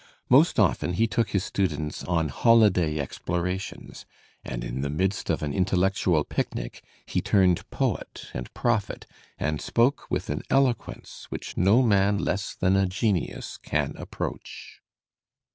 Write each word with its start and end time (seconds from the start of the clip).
Most 0.31 0.59
often 0.59 0.93
he 0.93 1.05
took 1.05 1.29
his 1.29 1.43
students 1.43 2.03
on 2.05 2.29
holiday 2.29 2.97
explorations, 2.97 4.07
and 4.43 4.63
in 4.63 4.81
the 4.81 4.89
midst 4.89 5.29
of 5.29 5.43
an 5.43 5.53
intellectual 5.53 6.23
picnic 6.23 6.81
he 7.05 7.21
turned 7.21 7.69
poet 7.69 8.25
and 8.33 8.51
prophet 8.55 9.05
and 9.37 9.61
spoke 9.61 10.09
with 10.09 10.31
an 10.31 10.41
eloquence 10.49 11.27
which 11.29 11.55
no 11.55 11.83
man 11.83 12.17
less 12.17 12.55
than 12.55 12.75
a 12.75 12.87
genius 12.87 13.57
can 13.61 13.95
approach. 13.95 14.81